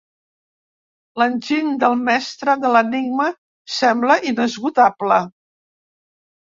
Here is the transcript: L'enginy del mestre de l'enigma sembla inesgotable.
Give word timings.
L'enginy 1.23 1.75
del 1.85 1.99
mestre 2.09 2.57
de 2.65 2.73
l'enigma 2.77 3.29
sembla 3.77 4.21
inesgotable. 4.35 5.25